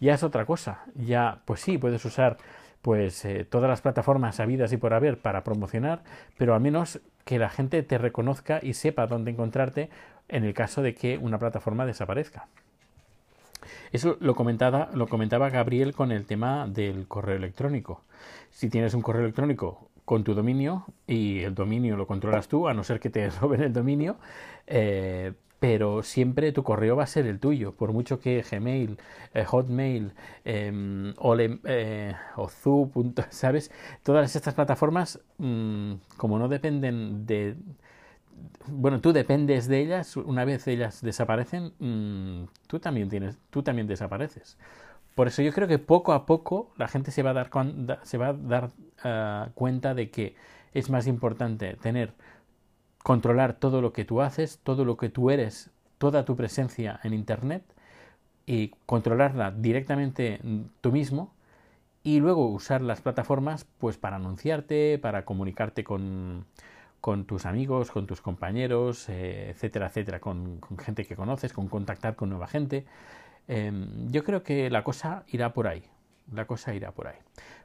ya 0.00 0.14
es 0.14 0.22
otra 0.22 0.44
cosa. 0.44 0.80
Ya, 0.94 1.42
pues 1.44 1.60
sí, 1.60 1.78
puedes 1.78 2.04
usar 2.04 2.36
pues 2.82 3.24
eh, 3.24 3.44
todas 3.44 3.70
las 3.70 3.80
plataformas 3.80 4.40
habidas 4.40 4.72
y 4.72 4.76
por 4.76 4.92
haber 4.92 5.18
para 5.18 5.44
promocionar, 5.44 6.02
pero 6.36 6.54
al 6.54 6.60
menos 6.60 7.00
que 7.24 7.38
la 7.38 7.50
gente 7.50 7.82
te 7.82 7.98
reconozca 7.98 8.60
y 8.62 8.74
sepa 8.74 9.06
dónde 9.06 9.30
encontrarte 9.30 9.90
en 10.28 10.44
el 10.44 10.54
caso 10.54 10.82
de 10.82 10.94
que 10.94 11.18
una 11.18 11.38
plataforma 11.38 11.86
desaparezca. 11.86 12.48
Eso 13.92 14.16
lo 14.20 14.34
comentaba, 14.34 14.90
lo 14.94 15.06
comentaba 15.06 15.50
Gabriel 15.50 15.94
con 15.94 16.12
el 16.12 16.24
tema 16.24 16.66
del 16.66 17.06
correo 17.06 17.36
electrónico. 17.36 18.02
Si 18.50 18.68
tienes 18.68 18.94
un 18.94 19.02
correo 19.02 19.22
electrónico 19.22 19.88
con 20.04 20.24
tu 20.24 20.34
dominio 20.34 20.86
y 21.06 21.40
el 21.40 21.54
dominio 21.54 21.96
lo 21.96 22.06
controlas 22.06 22.48
tú, 22.48 22.68
a 22.68 22.74
no 22.74 22.84
ser 22.84 23.00
que 23.00 23.10
te 23.10 23.28
roben 23.40 23.62
el 23.62 23.72
dominio, 23.72 24.16
eh, 24.66 25.32
pero 25.62 26.02
siempre 26.02 26.50
tu 26.50 26.64
correo 26.64 26.96
va 26.96 27.04
a 27.04 27.06
ser 27.06 27.24
el 27.24 27.38
tuyo, 27.38 27.70
por 27.70 27.92
mucho 27.92 28.18
que 28.18 28.42
Gmail, 28.42 28.98
eh, 29.32 29.44
Hotmail 29.44 30.10
em, 30.44 31.14
eh, 31.64 32.14
¿sabes? 33.30 33.70
Todas 34.02 34.34
estas 34.34 34.54
plataformas, 34.54 35.20
mm, 35.38 35.92
como 36.16 36.40
no 36.40 36.48
dependen 36.48 37.26
de... 37.26 37.54
Bueno, 38.66 39.00
tú 39.00 39.12
dependes 39.12 39.68
de 39.68 39.78
ellas, 39.78 40.16
una 40.16 40.44
vez 40.44 40.66
ellas 40.66 41.00
desaparecen, 41.00 41.74
mm, 41.78 42.48
tú, 42.66 42.80
también 42.80 43.08
tienes, 43.08 43.38
tú 43.50 43.62
también 43.62 43.86
desapareces. 43.86 44.58
Por 45.14 45.28
eso 45.28 45.42
yo 45.42 45.52
creo 45.52 45.68
que 45.68 45.78
poco 45.78 46.12
a 46.12 46.26
poco 46.26 46.72
la 46.76 46.88
gente 46.88 47.12
se 47.12 47.22
va 47.22 47.30
a 47.30 47.34
dar, 47.34 47.50
se 48.02 48.18
va 48.18 48.30
a 48.30 48.32
dar 48.32 48.70
ah, 49.04 49.50
cuenta 49.54 49.94
de 49.94 50.10
que 50.10 50.34
es 50.74 50.90
más 50.90 51.06
importante 51.06 51.76
tener 51.76 52.14
controlar 53.02 53.54
todo 53.54 53.80
lo 53.80 53.92
que 53.92 54.04
tú 54.04 54.20
haces, 54.20 54.60
todo 54.62 54.84
lo 54.84 54.96
que 54.96 55.08
tú 55.08 55.30
eres, 55.30 55.70
toda 55.98 56.24
tu 56.24 56.36
presencia 56.36 57.00
en 57.02 57.14
Internet 57.14 57.62
y 58.46 58.72
controlarla 58.86 59.50
directamente 59.50 60.40
tú 60.80 60.92
mismo 60.92 61.32
y 62.02 62.20
luego 62.20 62.48
usar 62.48 62.82
las 62.82 63.00
plataformas 63.00 63.66
pues 63.78 63.96
para 63.96 64.16
anunciarte, 64.16 64.98
para 64.98 65.24
comunicarte 65.24 65.84
con, 65.84 66.46
con 67.00 67.24
tus 67.24 67.46
amigos, 67.46 67.90
con 67.90 68.06
tus 68.06 68.20
compañeros, 68.20 69.08
eh, 69.08 69.50
etcétera, 69.50 69.86
etcétera, 69.86 70.20
con, 70.20 70.60
gente 70.78 71.04
que 71.04 71.16
conoces, 71.16 71.52
con 71.52 71.68
contactar 71.68 72.16
con 72.16 72.30
nueva 72.30 72.46
gente. 72.46 72.86
Em, 73.48 74.10
yo 74.10 74.24
creo 74.24 74.42
que 74.42 74.70
la 74.70 74.84
cosa 74.84 75.24
irá 75.28 75.52
por 75.52 75.66
ahí, 75.66 75.82
la 76.32 76.46
cosa 76.46 76.74
irá 76.74 76.92
por 76.92 77.08
ahí. 77.08 77.18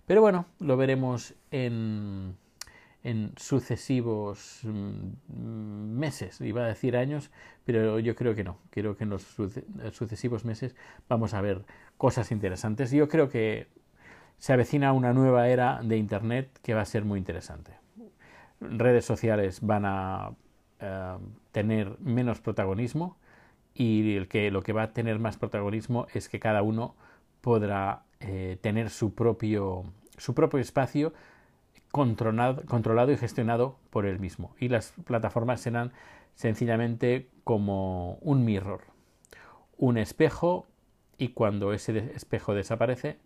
Pero 0.05 0.21
bueno, 0.21 0.45
lo 0.59 0.77
veremos 0.77 1.35
en 1.51 2.35
en 3.07 3.31
sucesivos 3.37 4.59
mm, 4.63 5.97
meses, 5.97 6.41
iba 6.41 6.65
a 6.65 6.67
decir 6.67 6.97
años, 6.97 7.31
pero 7.63 7.99
yo 7.99 8.15
creo 8.17 8.35
que 8.35 8.43
no, 8.43 8.57
creo 8.69 8.97
que 8.97 9.05
en 9.05 9.09
los 9.09 9.23
sucesivos 9.93 10.43
meses 10.43 10.75
vamos 11.07 11.33
a 11.33 11.39
ver 11.39 11.63
cosas 11.95 12.33
interesantes. 12.33 12.91
Yo 12.91 13.07
creo 13.07 13.29
que 13.29 13.67
se 14.39 14.51
avecina 14.51 14.91
una 14.91 15.13
nueva 15.13 15.47
era 15.47 15.79
de 15.81 15.95
Internet 15.95 16.59
que 16.61 16.73
va 16.73 16.81
a 16.81 16.85
ser 16.85 17.05
muy 17.05 17.17
interesante. 17.17 17.71
Redes 18.59 19.05
sociales 19.05 19.61
van 19.61 19.85
a 19.85 20.31
eh, 20.81 21.17
tener 21.53 21.97
menos 22.01 22.41
protagonismo 22.41 23.15
y 23.73 24.17
el 24.17 24.27
que, 24.27 24.51
lo 24.51 24.61
que 24.63 24.73
va 24.73 24.83
a 24.83 24.91
tener 24.91 25.17
más 25.17 25.37
protagonismo 25.37 26.07
es 26.13 26.27
que 26.27 26.41
cada 26.41 26.61
uno 26.61 26.97
podrá 27.39 28.03
eh, 28.19 28.57
tener 28.59 28.89
su 28.89 29.13
propio, 29.13 29.85
su 30.17 30.33
propio 30.33 30.59
espacio 30.59 31.13
controlado, 31.97 33.11
y 33.11 33.17
gestionado 33.17 33.77
por 33.89 34.05
él 34.05 34.19
mismo. 34.19 34.55
Y 34.59 34.69
las 34.69 34.93
plataformas 35.05 35.59
serán 35.59 35.91
sencillamente 36.35 37.29
como 37.43 38.19
un 38.21 38.45
mirror, 38.45 38.81
un 39.77 39.97
espejo 39.97 40.67
y 41.17 41.29
cuando 41.29 41.73
ese 41.73 41.97
espejo 42.15 42.53
desaparece, 42.53 43.17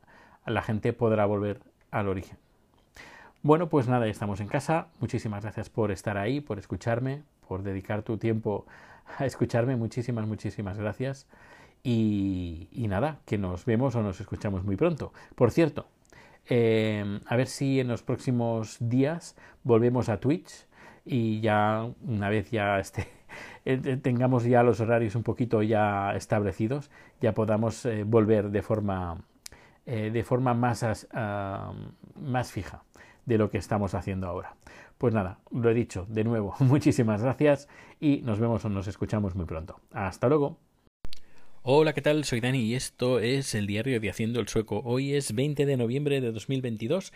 la 0.45 0.61
gente 0.61 0.93
podrá 0.93 1.25
volver 1.25 1.61
al 1.91 2.07
origen. 2.07 2.37
Bueno, 3.43 3.69
pues 3.69 3.87
nada, 3.87 4.07
estamos 4.07 4.39
en 4.39 4.47
casa. 4.47 4.87
Muchísimas 4.99 5.43
gracias 5.43 5.69
por 5.69 5.91
estar 5.91 6.17
ahí, 6.17 6.41
por 6.41 6.57
escucharme, 6.59 7.23
por 7.47 7.63
dedicar 7.63 8.03
tu 8.03 8.17
tiempo 8.17 8.65
a 9.17 9.25
escucharme. 9.25 9.75
Muchísimas, 9.75 10.25
muchísimas 10.27 10.77
gracias. 10.77 11.27
Y 11.83 12.85
nada, 12.87 13.19
que 13.25 13.37
nos 13.37 13.65
vemos 13.65 13.95
o 13.95 14.03
nos 14.03 14.21
escuchamos 14.21 14.63
muy 14.63 14.75
pronto. 14.75 15.11
Por 15.35 15.51
cierto, 15.51 15.87
Em, 16.45 17.21
a 17.25 17.35
ver 17.35 17.47
si 17.47 17.79
en 17.79 17.87
los 17.87 18.03
próximos 18.03 18.77
días 18.79 19.35
volvemos 19.63 20.09
a 20.09 20.19
Twitch 20.19 20.67
y 21.05 21.39
ya 21.39 21.87
una 22.01 22.29
vez 22.29 22.51
ya 22.51 22.79
este, 22.79 23.07
tengamos 24.01 24.43
ya 24.43 24.63
los 24.63 24.79
horarios 24.79 25.15
un 25.15 25.23
poquito 25.23 25.61
ya 25.61 26.13
establecidos, 26.15 26.89
ya 27.21 27.33
podamos 27.33 27.85
eh, 27.85 28.03
volver 28.03 28.49
de 28.49 28.61
forma, 28.61 29.23
eh, 29.85 30.11
de 30.11 30.23
forma 30.23 30.53
más, 30.53 31.07
más 32.15 32.51
fija 32.51 32.83
de 33.25 33.37
lo 33.37 33.49
que 33.49 33.57
estamos 33.57 33.93
haciendo 33.93 34.27
ahora. 34.27 34.55
Pues 34.97 35.13
nada, 35.13 35.39
lo 35.51 35.69
he 35.69 35.73
dicho 35.73 36.05
de 36.09 36.23
nuevo, 36.23 36.55
muchísimas 36.59 37.23
gracias 37.23 37.67
y 37.99 38.21
nos 38.23 38.39
vemos 38.39 38.65
o 38.65 38.69
nos 38.69 38.87
escuchamos 38.87 39.35
muy 39.35 39.45
pronto. 39.45 39.79
Hasta 39.93 40.27
luego. 40.27 40.70
Hola, 41.63 41.93
¿qué 41.93 42.01
tal? 42.01 42.23
Soy 42.23 42.39
Dani 42.39 42.57
y 42.57 42.73
esto 42.73 43.19
es 43.19 43.53
el 43.53 43.67
diario 43.67 43.99
de 43.99 44.09
Haciendo 44.09 44.39
el 44.39 44.47
Sueco. 44.47 44.81
Hoy 44.83 45.13
es 45.13 45.35
20 45.35 45.67
de 45.67 45.77
noviembre 45.77 46.19
de 46.19 46.31
2022 46.31 47.13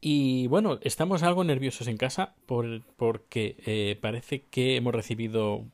y 0.00 0.48
bueno, 0.48 0.80
estamos 0.82 1.22
algo 1.22 1.44
nerviosos 1.44 1.86
en 1.86 1.96
casa 1.96 2.34
por, 2.46 2.82
porque 2.96 3.54
eh, 3.64 3.96
parece 4.00 4.42
que 4.50 4.74
hemos 4.74 4.92
recibido 4.92 5.64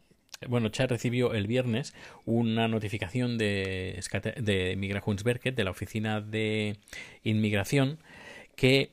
bueno, 0.47 0.69
Chad 0.69 0.91
recibió 0.91 1.33
el 1.33 1.47
viernes 1.47 1.95
una 2.27 2.69
notificación 2.69 3.39
de, 3.39 3.99
de 4.37 5.53
de 5.57 5.65
la 5.65 5.71
oficina 5.71 6.21
de 6.21 6.77
inmigración, 7.25 8.01
que 8.55 8.91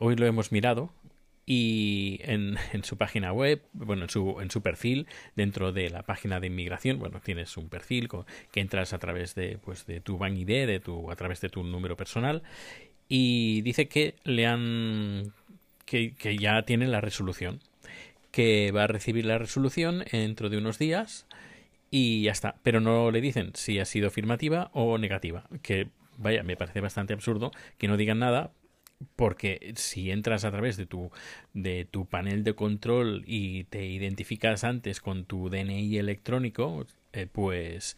hoy 0.00 0.16
lo 0.16 0.26
hemos 0.26 0.50
mirado 0.50 0.90
y 1.46 2.20
en, 2.24 2.56
en, 2.72 2.84
su 2.84 2.96
página 2.96 3.32
web, 3.32 3.62
bueno, 3.72 4.02
en 4.02 4.10
su, 4.10 4.40
en 4.40 4.50
su 4.50 4.60
perfil, 4.62 5.06
dentro 5.36 5.72
de 5.72 5.88
la 5.88 6.02
página 6.02 6.40
de 6.40 6.48
inmigración, 6.48 6.98
bueno, 6.98 7.20
tienes 7.20 7.56
un 7.56 7.68
perfil 7.68 8.08
que 8.50 8.60
entras 8.60 8.92
a 8.92 8.98
través 8.98 9.34
de, 9.34 9.58
pues, 9.58 9.86
de 9.86 10.00
tu 10.00 10.18
Bank 10.18 10.36
ID, 10.36 10.66
de 10.66 10.80
tu, 10.80 11.10
a 11.10 11.16
través 11.16 11.40
de 11.40 11.48
tu 11.48 11.62
número 11.62 11.96
personal, 11.96 12.42
y 13.08 13.62
dice 13.62 13.86
que 13.86 14.16
le 14.24 14.46
han, 14.46 15.32
que, 15.84 16.14
que 16.14 16.36
ya 16.36 16.62
tiene 16.62 16.88
la 16.88 17.00
resolución, 17.00 17.60
que 18.32 18.72
va 18.72 18.84
a 18.84 18.88
recibir 18.88 19.24
la 19.24 19.38
resolución 19.38 20.04
dentro 20.10 20.50
de 20.50 20.58
unos 20.58 20.78
días 20.78 21.26
y 21.90 22.22
ya 22.24 22.32
está, 22.32 22.56
pero 22.62 22.80
no 22.80 23.10
le 23.10 23.20
dicen 23.20 23.52
si 23.54 23.78
ha 23.78 23.84
sido 23.84 24.08
afirmativa 24.08 24.70
o 24.74 24.98
negativa, 24.98 25.44
que 25.62 25.88
vaya, 26.18 26.42
me 26.42 26.56
parece 26.56 26.80
bastante 26.80 27.14
absurdo 27.14 27.52
que 27.78 27.88
no 27.88 27.96
digan 27.96 28.18
nada 28.18 28.50
porque 29.16 29.72
si 29.76 30.10
entras 30.10 30.44
a 30.44 30.50
través 30.50 30.76
de 30.76 30.86
tu, 30.86 31.10
de 31.54 31.84
tu 31.84 32.06
panel 32.06 32.44
de 32.44 32.54
control 32.54 33.24
y 33.26 33.64
te 33.64 33.86
identificas 33.86 34.64
antes 34.64 35.00
con 35.00 35.24
tu 35.24 35.48
DNI 35.50 35.98
electrónico, 35.98 36.86
eh, 37.12 37.26
pues 37.30 37.96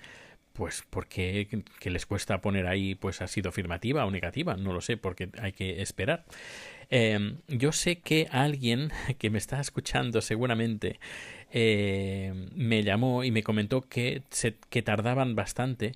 pues 0.53 0.83
porque 0.91 1.63
que 1.79 1.91
les 1.91 2.05
cuesta 2.05 2.41
poner 2.41 2.67
ahí 2.67 2.97
pues 2.97 3.23
ha 3.23 3.29
sido 3.29 3.51
afirmativa 3.51 4.05
o 4.05 4.11
negativa 4.11 4.57
no 4.57 4.73
lo 4.73 4.81
sé 4.81 4.97
porque 4.97 5.29
hay 5.41 5.53
que 5.53 5.83
esperar. 5.83 6.25
Em, 6.91 7.37
yo 7.49 7.71
sé 7.73 8.01
que 8.01 8.29
alguien 8.31 8.91
que 9.19 9.31
me 9.31 9.39
está 9.39 9.61
escuchando 9.61 10.21
seguramente 10.21 10.99
eh, 11.53 12.33
me 12.55 12.83
llamó 12.83 13.25
y 13.25 13.31
me 13.31 13.43
comentó 13.43 13.83
que 13.83 14.23
se, 14.31 14.57
que 14.71 14.83
tardaban 14.83 15.35
bastante 15.37 15.93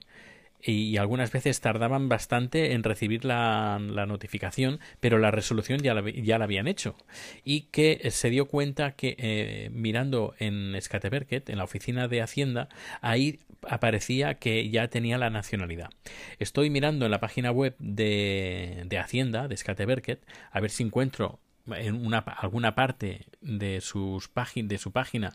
y 0.62 0.96
algunas 0.96 1.32
veces 1.32 1.60
tardaban 1.60 2.08
bastante 2.08 2.72
en 2.72 2.84
recibir 2.84 3.24
la, 3.24 3.78
notificación, 3.80 4.80
pero 5.00 5.18
la 5.18 5.30
resolución 5.30 5.80
ya 5.80 5.94
la, 5.94 6.08
ya 6.10 6.38
la, 6.38 6.44
habían 6.44 6.68
hecho. 6.68 6.96
Y 7.44 7.62
que 7.72 8.10
se 8.10 8.30
dio 8.30 8.46
cuenta 8.46 8.92
que 8.92 9.16
eh, 9.18 9.70
mirando 9.72 10.34
en 10.38 10.76
Skateverket, 10.80 11.50
en 11.50 11.58
la 11.58 11.64
oficina 11.64 12.08
de 12.08 12.22
Hacienda, 12.22 12.68
ahí 13.00 13.40
aparecía 13.68 14.34
que 14.34 14.68
ya 14.70 14.88
tenía 14.88 15.18
la 15.18 15.30
nacionalidad. 15.30 15.90
Estoy 16.38 16.70
mirando 16.70 17.04
en 17.04 17.10
la 17.10 17.20
página 17.20 17.50
web 17.50 17.74
de, 17.78 18.84
de 18.86 18.98
Hacienda, 18.98 19.48
de 19.48 19.56
Skateverket, 19.56 20.24
a 20.50 20.60
ver 20.60 20.70
si 20.70 20.82
encuentro 20.82 21.40
en 21.66 22.06
una, 22.06 22.18
alguna 22.18 22.74
parte 22.74 23.26
de, 23.40 23.80
sus 23.80 24.30
de 24.54 24.78
su 24.78 24.92
página 24.92 25.32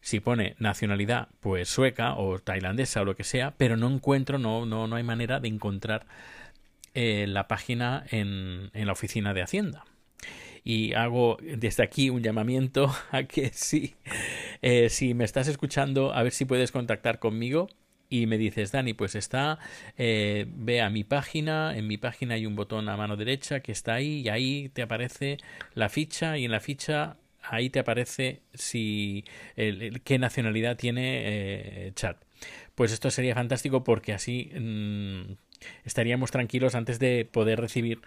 si 0.00 0.20
pone 0.20 0.54
nacionalidad 0.58 1.28
pues 1.40 1.68
sueca 1.68 2.14
o 2.14 2.38
tailandesa 2.38 3.02
o 3.02 3.04
lo 3.04 3.16
que 3.16 3.24
sea, 3.24 3.54
pero 3.56 3.76
no 3.76 3.88
encuentro, 3.88 4.38
no, 4.38 4.66
no, 4.66 4.86
no 4.86 4.96
hay 4.96 5.02
manera 5.02 5.40
de 5.40 5.48
encontrar 5.48 6.06
eh, 6.94 7.26
la 7.28 7.48
página 7.48 8.04
en, 8.10 8.70
en 8.72 8.86
la 8.86 8.92
oficina 8.92 9.34
de 9.34 9.42
Hacienda. 9.42 9.84
Y 10.62 10.94
hago 10.94 11.36
desde 11.42 11.82
aquí 11.82 12.08
un 12.08 12.22
llamamiento 12.22 12.94
a 13.10 13.24
que 13.24 13.50
si, 13.50 13.96
eh, 14.62 14.88
si 14.88 15.14
me 15.14 15.24
estás 15.24 15.48
escuchando, 15.48 16.14
a 16.14 16.22
ver 16.22 16.32
si 16.32 16.44
puedes 16.44 16.72
contactar 16.72 17.18
conmigo 17.18 17.68
y 18.08 18.26
me 18.26 18.38
dices, 18.38 18.72
Dani, 18.72 18.94
pues 18.94 19.14
está, 19.14 19.58
eh, 19.96 20.46
ve 20.48 20.80
a 20.80 20.90
mi 20.90 21.04
página, 21.04 21.76
en 21.76 21.86
mi 21.86 21.96
página 21.96 22.34
hay 22.34 22.46
un 22.46 22.56
botón 22.56 22.88
a 22.88 22.96
mano 22.96 23.16
derecha 23.16 23.60
que 23.60 23.72
está 23.72 23.94
ahí 23.94 24.20
y 24.20 24.28
ahí 24.28 24.68
te 24.70 24.82
aparece 24.82 25.38
la 25.74 25.88
ficha 25.88 26.38
y 26.38 26.44
en 26.44 26.50
la 26.50 26.60
ficha 26.60 27.16
ahí 27.42 27.70
te 27.70 27.78
aparece 27.78 28.40
si 28.54 29.24
qué 29.56 30.18
nacionalidad 30.18 30.76
tiene 30.76 31.22
eh, 31.24 31.92
chat. 31.94 32.16
Pues 32.74 32.92
esto 32.92 33.10
sería 33.10 33.34
fantástico 33.34 33.84
porque 33.84 34.12
así 34.12 34.50
mm, 34.58 35.32
estaríamos 35.84 36.30
tranquilos 36.30 36.74
antes 36.74 36.98
de 36.98 37.28
poder 37.30 37.60
recibir, 37.60 38.00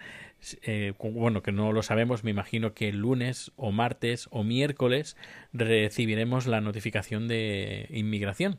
eh, 0.62 0.92
bueno, 1.00 1.42
que 1.42 1.52
no 1.52 1.72
lo 1.72 1.82
sabemos, 1.82 2.24
me 2.24 2.30
imagino 2.30 2.74
que 2.74 2.88
el 2.88 2.98
lunes 2.98 3.52
o 3.56 3.72
martes 3.72 4.28
o 4.30 4.44
miércoles 4.44 5.16
recibiremos 5.52 6.46
la 6.46 6.60
notificación 6.60 7.28
de 7.28 7.86
inmigración 7.90 8.58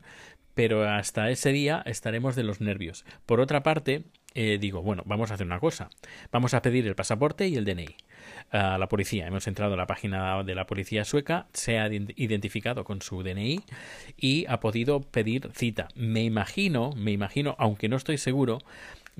pero 0.60 0.86
hasta 0.86 1.30
ese 1.30 1.52
día 1.52 1.82
estaremos 1.86 2.36
de 2.36 2.42
los 2.42 2.60
nervios. 2.60 3.06
Por 3.24 3.40
otra 3.40 3.62
parte, 3.62 4.04
eh, 4.34 4.58
digo, 4.60 4.82
bueno, 4.82 5.02
vamos 5.06 5.30
a 5.30 5.34
hacer 5.34 5.46
una 5.46 5.58
cosa. 5.58 5.88
Vamos 6.32 6.52
a 6.52 6.60
pedir 6.60 6.86
el 6.86 6.94
pasaporte 6.94 7.48
y 7.48 7.56
el 7.56 7.64
DNI 7.64 7.96
a 8.50 8.76
la 8.76 8.86
policía. 8.86 9.26
Hemos 9.26 9.46
entrado 9.46 9.72
a 9.72 9.76
la 9.78 9.86
página 9.86 10.42
de 10.44 10.54
la 10.54 10.66
policía 10.66 11.06
sueca, 11.06 11.46
se 11.54 11.78
ha 11.78 11.88
identificado 11.90 12.84
con 12.84 13.00
su 13.00 13.22
DNI 13.22 13.62
y 14.18 14.44
ha 14.50 14.60
podido 14.60 15.00
pedir 15.00 15.48
cita. 15.54 15.88
Me 15.94 16.24
imagino, 16.24 16.92
me 16.94 17.12
imagino, 17.12 17.56
aunque 17.58 17.88
no 17.88 17.96
estoy 17.96 18.18
seguro, 18.18 18.58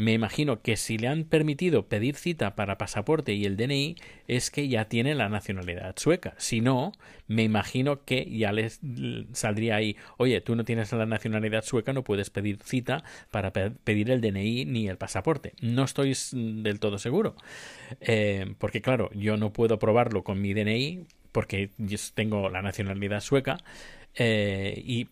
me 0.01 0.15
imagino 0.15 0.63
que 0.63 0.79
si 0.79 0.97
le 0.97 1.09
han 1.09 1.25
permitido 1.25 1.87
pedir 1.87 2.17
cita 2.17 2.57
para 2.57 2.79
pasaporte 2.79 3.35
y 3.35 3.45
el 3.45 3.59
DNI 3.59 3.97
es 4.29 4.51
que 4.51 4.67
ya 4.67 4.87
tiene 4.87 5.15
la 5.15 5.29
nacionalidad 5.29 5.95
sueca. 5.99 6.33
Si 6.39 6.63
no, 6.63 6.93
me 7.29 7.43
imagino 7.43 8.03
que 8.07 8.27
ya 8.31 8.51
les 8.51 8.81
saldría 9.33 9.77
ahí, 9.77 9.99
oye, 10.17 10.41
tú 10.41 10.57
no 10.57 10.65
tienes 10.65 10.91
la 10.93 11.05
nacionalidad 11.05 11.65
sueca, 11.65 11.93
no 11.93 12.03
puedes 12.03 12.31
pedir 12.31 12.61
cita 12.65 13.05
para 13.31 13.53
pedir 13.53 14.11
el 14.11 14.23
DNI 14.23 14.65
ni 14.65 14.89
el 14.89 14.97
pasaporte. 14.97 15.53
No 15.61 15.85
estoy 15.85 16.17
del 16.33 16.81
todo 16.81 16.97
seguro. 16.99 17.37
Eh, 18.01 18.55
porque 18.57 18.81
claro, 18.81 19.11
yo 19.13 19.37
no 19.37 19.53
puedo 19.53 19.79
probarlo 19.79 20.25
con 20.25 20.41
mi 20.41 20.55
DNI 20.55 21.05
porque 21.31 21.73
yo 21.77 21.99
tengo 22.15 22.49
la 22.49 22.63
nacionalidad 22.63 23.21
sueca 23.21 23.59
eh, 24.15 24.83
y 24.83 25.09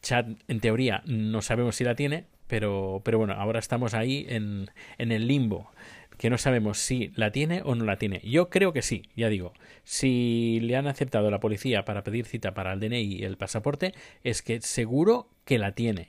Chad 0.00 0.26
en 0.48 0.60
teoría 0.60 1.02
no 1.06 1.42
sabemos 1.42 1.76
si 1.76 1.84
la 1.84 1.94
tiene, 1.94 2.24
pero, 2.52 3.00
pero 3.02 3.16
bueno, 3.16 3.32
ahora 3.32 3.58
estamos 3.58 3.94
ahí 3.94 4.26
en, 4.28 4.70
en 4.98 5.10
el 5.10 5.26
limbo, 5.26 5.70
que 6.18 6.28
no 6.28 6.36
sabemos 6.36 6.76
si 6.76 7.10
la 7.16 7.32
tiene 7.32 7.62
o 7.64 7.74
no 7.74 7.86
la 7.86 7.96
tiene. 7.96 8.20
Yo 8.24 8.50
creo 8.50 8.74
que 8.74 8.82
sí, 8.82 9.04
ya 9.16 9.30
digo, 9.30 9.54
si 9.84 10.60
le 10.60 10.76
han 10.76 10.86
aceptado 10.86 11.30
la 11.30 11.40
policía 11.40 11.86
para 11.86 12.04
pedir 12.04 12.26
cita 12.26 12.52
para 12.52 12.74
el 12.74 12.80
DNI 12.80 13.04
y 13.04 13.24
el 13.24 13.38
pasaporte, 13.38 13.94
es 14.22 14.42
que 14.42 14.60
seguro 14.60 15.30
que 15.46 15.58
la 15.58 15.72
tiene. 15.72 16.08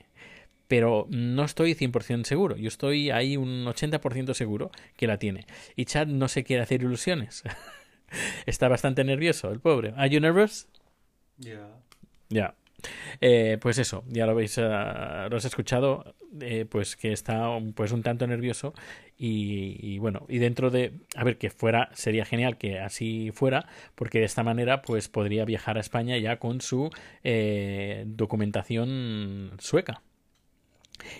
Pero 0.67 1.07
no 1.09 1.45
estoy 1.45 1.75
100% 1.75 2.25
seguro. 2.25 2.57
Yo 2.57 2.67
estoy 2.67 3.09
ahí 3.09 3.38
un 3.38 3.63
80% 3.63 4.33
seguro 4.33 4.69
que 4.97 5.07
la 5.07 5.19
tiene. 5.19 5.45
Y 5.77 5.85
Chad 5.85 6.07
no 6.07 6.27
se 6.27 6.43
quiere 6.43 6.62
hacer 6.62 6.81
ilusiones. 6.81 7.43
Está 8.45 8.67
bastante 8.67 9.05
nervioso, 9.05 9.50
el 9.50 9.62
pobre. 9.62 9.93
¿Are 9.95 10.09
you 10.09 10.19
nervous? 10.19 10.67
Ya. 11.38 11.69
Ya. 12.27 12.55
Eh, 13.21 13.57
pues 13.61 13.77
eso, 13.77 14.03
ya 14.07 14.25
lo 14.25 14.33
habéis, 14.33 14.57
uh, 14.57 14.61
lo 15.29 15.37
has 15.37 15.45
escuchado, 15.45 16.15
eh, 16.41 16.65
pues 16.69 16.95
que 16.95 17.13
está 17.13 17.47
pues 17.75 17.91
un 17.91 18.03
tanto 18.03 18.27
nervioso 18.27 18.73
y, 19.17 19.99
bueno, 19.99 20.25
y 20.27 20.39
dentro 20.39 20.69
de, 20.69 20.93
a 21.15 21.23
ver, 21.23 21.37
que 21.37 21.49
fuera, 21.49 21.89
sería 21.93 22.25
genial 22.25 22.57
que 22.57 22.79
así 22.79 23.31
fuera, 23.33 23.67
porque 23.95 24.19
de 24.19 24.25
esta 24.25 24.43
manera 24.43 24.81
pues 24.81 25.08
podría 25.08 25.45
viajar 25.45 25.77
a 25.77 25.81
España 25.81 26.17
ya 26.17 26.39
con 26.39 26.60
su 26.62 26.89
eh, 27.23 28.03
documentación 28.08 29.51
sueca. 29.60 30.01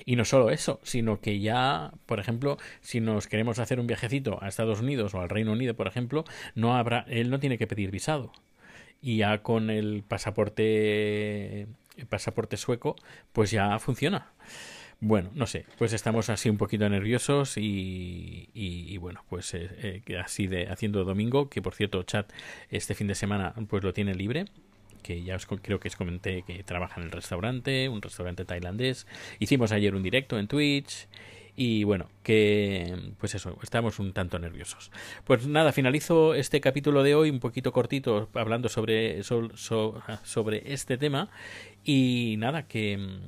Y 0.06 0.16
no 0.16 0.26
solo 0.26 0.50
eso, 0.50 0.80
sino 0.84 1.20
que 1.20 1.40
ya, 1.40 1.92
por 2.06 2.20
ejemplo, 2.20 2.58
si 2.82 3.00
nos 3.00 3.28
queremos 3.28 3.60
hacer 3.60 3.80
un 3.80 3.88
viajecito 3.88 4.38
a 4.42 4.48
Estados 4.48 4.82
Unidos 4.82 5.14
o 5.14 5.22
al 5.22 5.30
Reino 5.30 5.52
Unido, 5.52 5.76
por 5.76 5.88
ejemplo, 5.88 6.26
no 6.56 6.76
habrá, 6.76 7.06
él 7.08 7.30
no 7.30 7.40
tiene 7.40 7.58
que 7.58 7.68
pedir 7.68 7.92
visado 7.92 8.32
y 9.04 9.18
ya 9.18 9.44
con 9.44 9.70
el 9.70 10.04
pasaporte 10.08 11.68
el 11.98 12.06
pasaporte 12.10 12.58
sueco 12.58 12.96
pues 13.34 13.52
ya 13.52 13.78
funciona 13.78 14.32
bueno 15.02 15.30
no 15.36 15.46
sé 15.46 15.66
pues 15.78 15.92
estamos 15.92 16.30
así 16.30 16.50
un 16.50 16.58
poquito 16.58 16.88
nerviosos 16.90 17.58
y, 17.58 18.50
y, 18.54 18.98
bueno 18.98 19.24
pues 19.30 19.54
eh, 19.54 20.02
eh, 20.08 20.18
así 20.18 20.48
de 20.48 20.70
haciendo 20.70 21.04
domingo 21.04 21.50
que 21.50 21.62
por 21.62 21.76
cierto 21.76 22.02
chat 22.04 22.32
este 22.70 22.96
fin 22.96 23.08
de 23.08 23.16
semana 23.16 23.54
pues 23.68 23.84
lo 23.84 23.94
tiene 23.94 24.16
libre 24.16 24.46
que 25.04 25.22
ya 25.22 25.36
os 25.36 25.46
creo 25.46 25.82
que 25.82 25.90
os 25.90 25.96
comenté 25.98 26.44
que 26.44 26.64
trabaja 26.64 27.02
en 27.02 27.08
el 27.08 27.12
restaurante, 27.12 27.90
un 27.90 28.02
restaurante 28.02 28.46
tailandés. 28.46 29.06
Hicimos 29.38 29.74
ayer 29.74 29.96
un 29.96 30.02
directo 30.02 30.40
en 30.40 30.48
Twitch 30.48 31.10
y 31.56 31.84
bueno, 31.84 32.10
que 32.24 33.14
pues 33.20 33.36
eso, 33.36 33.58
estamos 33.62 34.00
un 34.00 34.14
tanto 34.14 34.40
nerviosos. 34.40 34.92
Pues 35.24 35.46
nada, 35.48 35.72
finalizo 35.72 36.34
este 36.34 36.62
capítulo 36.62 37.04
de 37.04 37.16
hoy 37.16 37.30
un 37.30 37.40
poquito 37.40 37.72
cortito 37.72 38.30
hablando 38.34 38.70
sobre, 38.70 39.22
sobre 39.24 40.74
este 40.74 40.98
tema 40.98 41.30
y 41.84 42.36
nada, 42.40 42.68
que, 42.68 43.20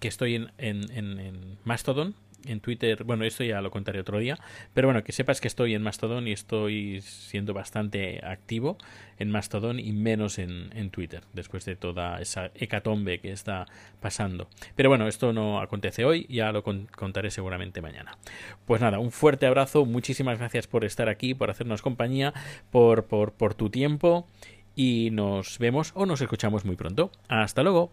que 0.00 0.08
estoy 0.08 0.34
en, 0.36 0.50
en, 0.58 0.90
en 0.92 1.58
Mastodon 1.64 2.14
en 2.46 2.60
Twitter, 2.60 3.04
bueno, 3.04 3.24
esto 3.24 3.44
ya 3.44 3.60
lo 3.60 3.70
contaré 3.70 4.00
otro 4.00 4.18
día, 4.18 4.38
pero 4.72 4.88
bueno, 4.88 5.02
que 5.04 5.12
sepas 5.12 5.40
que 5.40 5.48
estoy 5.48 5.74
en 5.74 5.82
Mastodon 5.82 6.28
y 6.28 6.32
estoy 6.32 7.00
siendo 7.00 7.54
bastante 7.54 8.20
activo 8.24 8.78
en 9.18 9.30
Mastodon 9.30 9.78
y 9.78 9.92
menos 9.92 10.38
en, 10.38 10.70
en 10.74 10.90
Twitter, 10.90 11.22
después 11.32 11.64
de 11.64 11.76
toda 11.76 12.20
esa 12.20 12.50
hecatombe 12.54 13.20
que 13.20 13.32
está 13.32 13.66
pasando. 14.00 14.48
Pero 14.74 14.88
bueno, 14.88 15.06
esto 15.06 15.32
no 15.32 15.60
acontece 15.60 16.04
hoy, 16.04 16.26
ya 16.28 16.52
lo 16.52 16.62
contaré 16.62 17.30
seguramente 17.30 17.80
mañana. 17.80 18.16
Pues 18.66 18.80
nada, 18.80 18.98
un 18.98 19.12
fuerte 19.12 19.46
abrazo, 19.46 19.84
muchísimas 19.84 20.38
gracias 20.38 20.66
por 20.66 20.84
estar 20.84 21.08
aquí, 21.08 21.34
por 21.34 21.50
hacernos 21.50 21.82
compañía, 21.82 22.32
por, 22.70 23.04
por, 23.06 23.32
por 23.32 23.54
tu 23.54 23.70
tiempo 23.70 24.26
y 24.76 25.10
nos 25.12 25.58
vemos 25.58 25.92
o 25.94 26.06
nos 26.06 26.20
escuchamos 26.20 26.64
muy 26.64 26.76
pronto. 26.76 27.10
Hasta 27.28 27.62
luego. 27.62 27.92